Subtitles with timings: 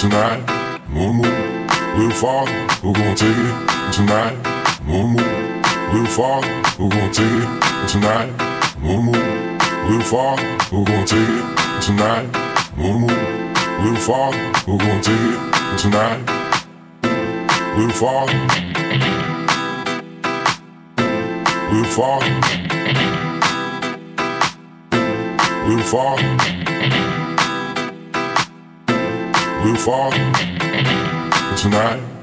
[0.00, 0.40] tonight.
[0.94, 1.28] One move.
[1.98, 2.46] We're far,
[2.82, 4.34] we're gonna take it tonight.
[4.86, 5.62] One move.
[5.92, 6.40] We're far,
[6.78, 8.30] we're gonna take it tonight.
[8.80, 9.60] One move.
[9.90, 10.36] We're far,
[10.72, 12.26] we're gonna take it tonight.
[12.78, 13.10] Move.
[13.84, 14.30] We're far,
[14.66, 16.20] we're gonna take it tonight.
[17.76, 18.26] We're far.
[21.70, 22.20] We're far.
[25.68, 26.69] We're far.
[29.62, 30.10] We're far.
[31.54, 32.19] Tonight.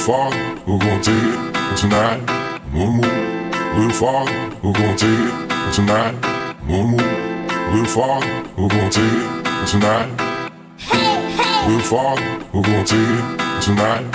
[0.00, 0.30] Far,
[0.66, 2.20] we're gonna take it tonight.
[2.72, 3.50] One move.
[3.76, 4.24] We're far,
[4.62, 6.14] we're gonna take it tonight.
[6.66, 7.04] One move.
[7.72, 8.20] We're far,
[8.56, 10.08] we're gonna take it tonight.
[11.68, 12.16] We're far,
[12.52, 14.06] we're gonna take it tonight.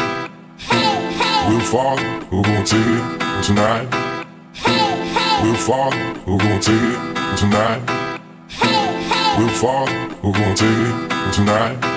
[1.50, 1.96] We're far,
[2.32, 3.88] we're gonna take it tonight.
[5.44, 5.92] We're far,
[6.25, 7.82] we're gonna take it tonight.
[9.38, 9.86] We're far,
[10.24, 11.95] we're gonna take it tonight.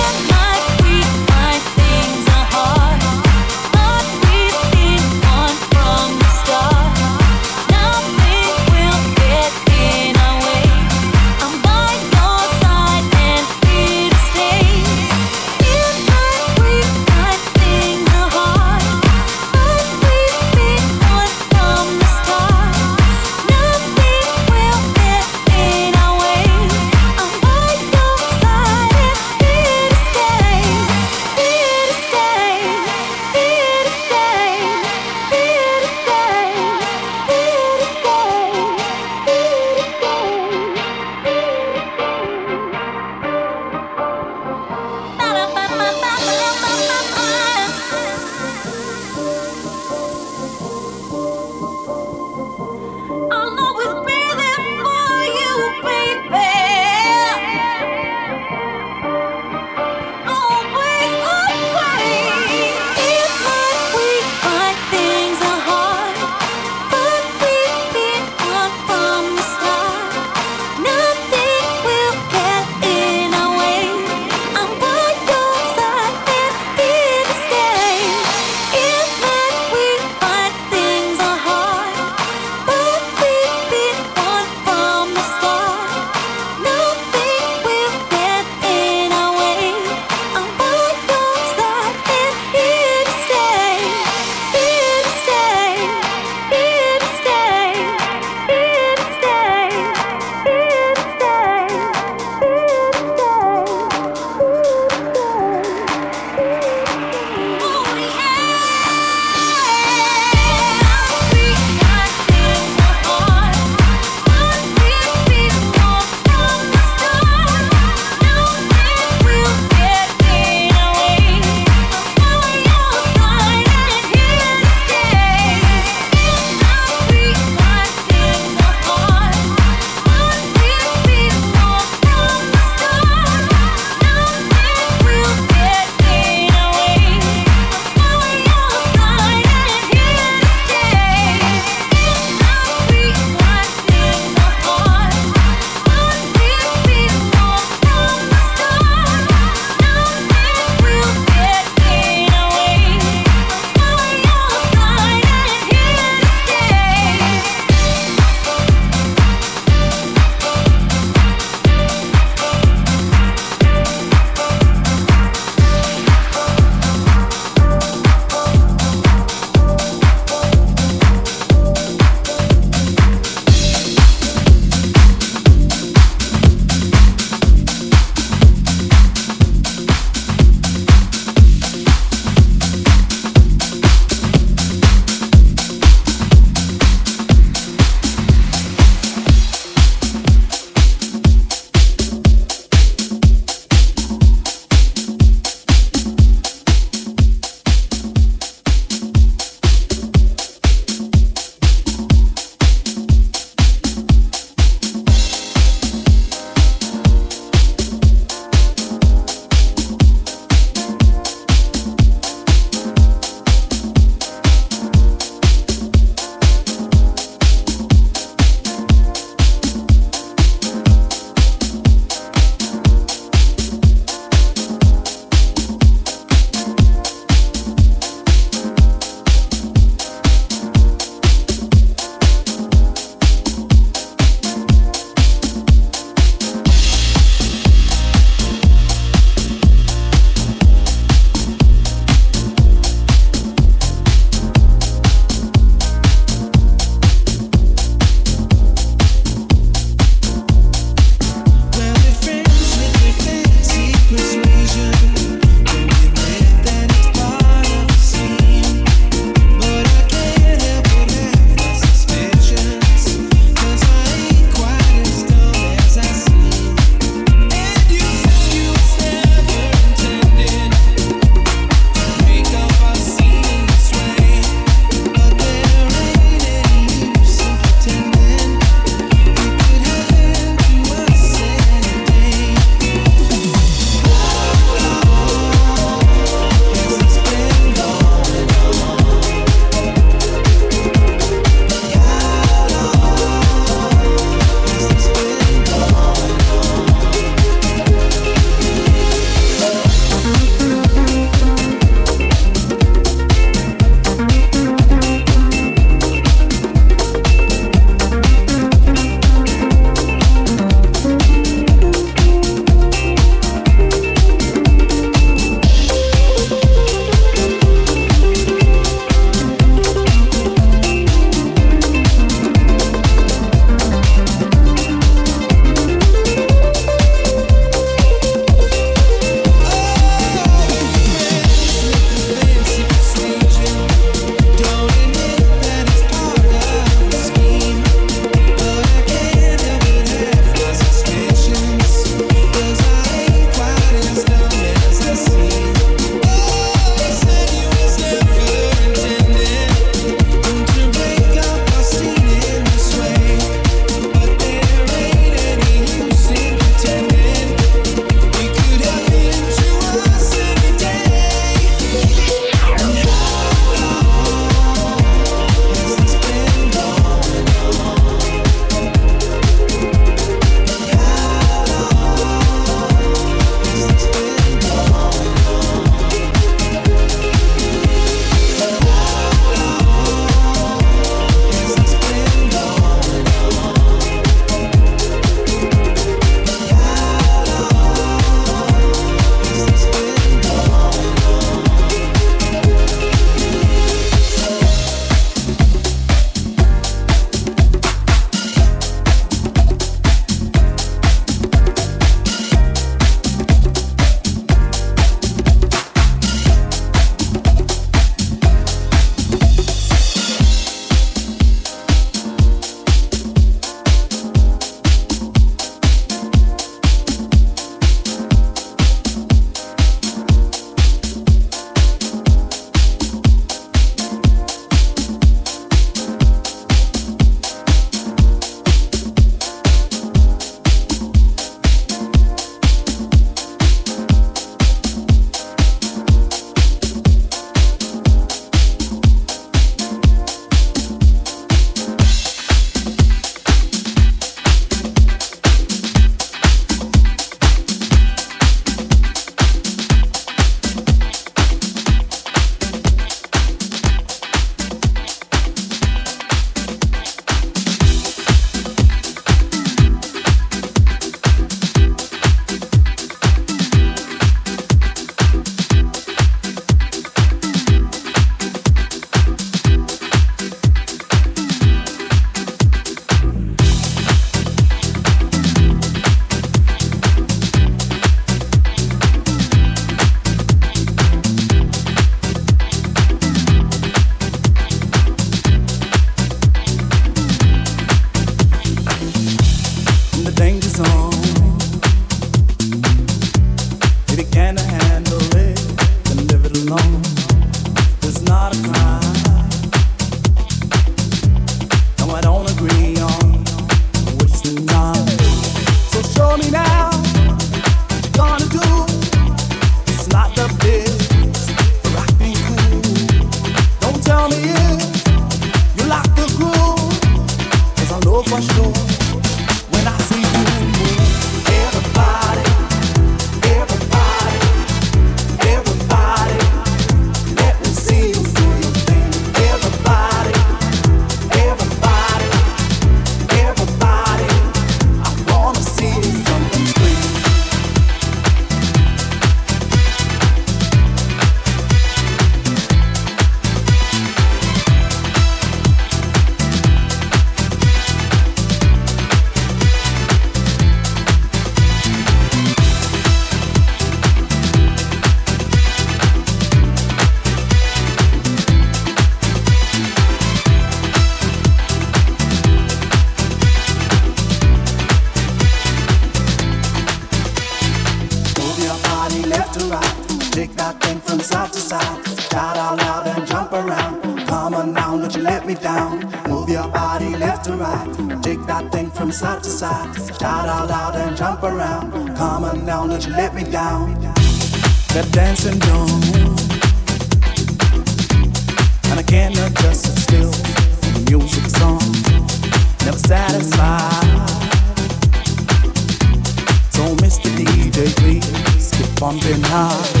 [599.01, 600.00] Bumping hard.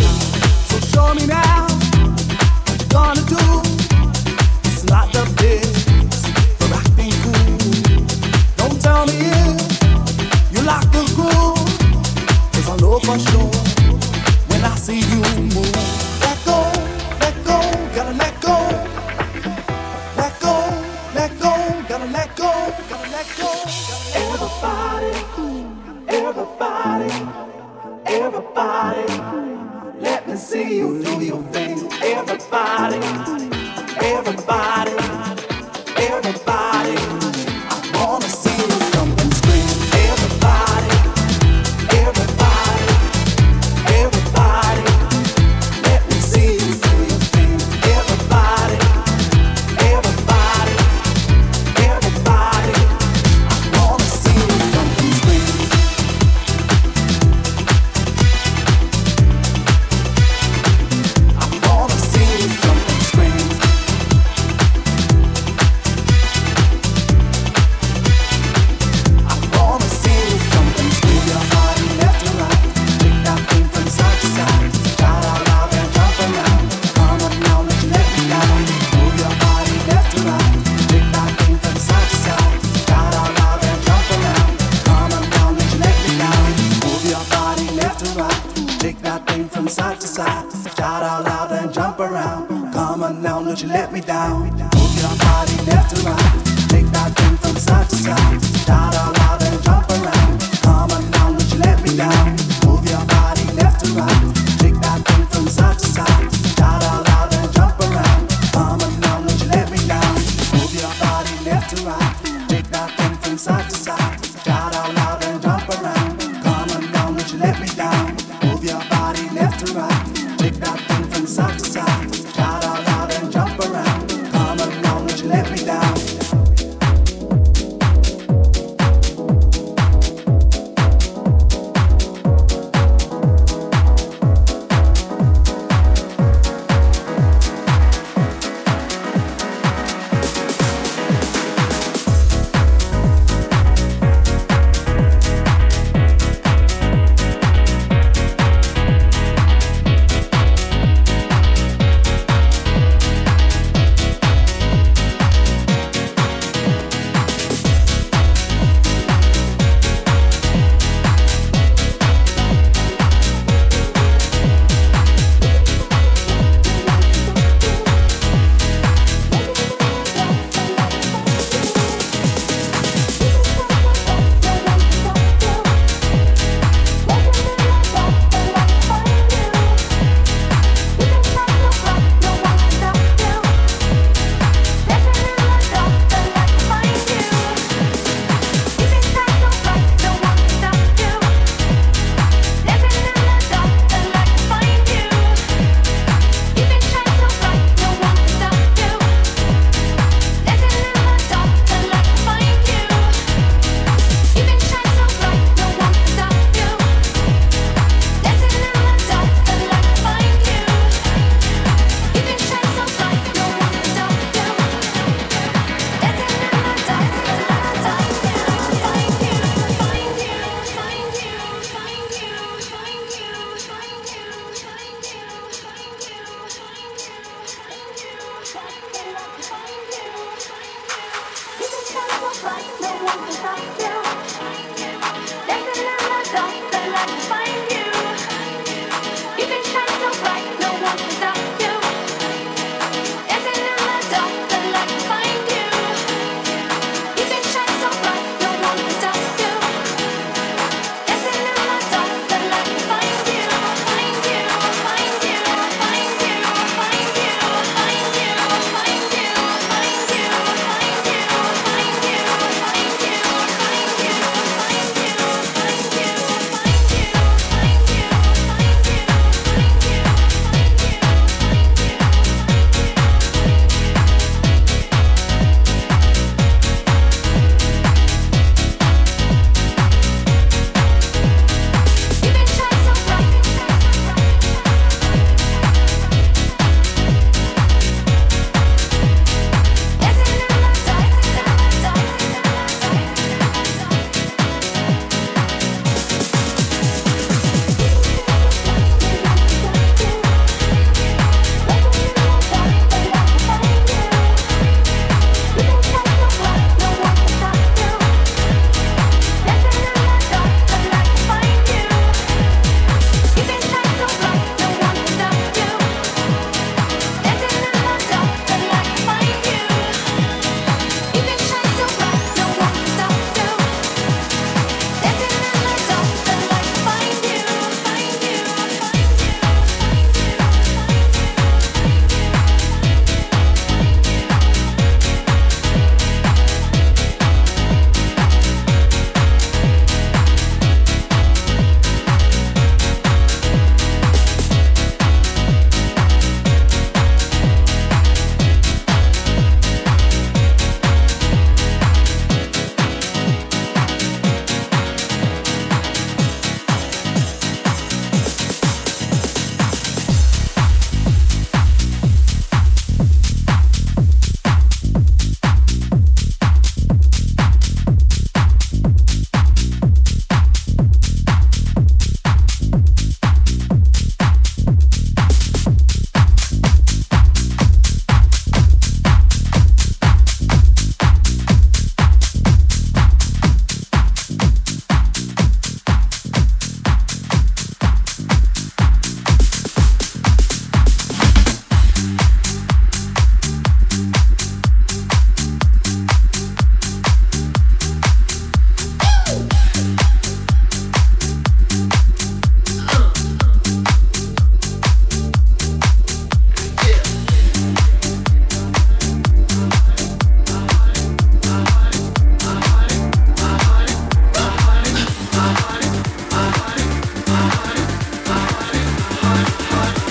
[419.81, 420.10] more.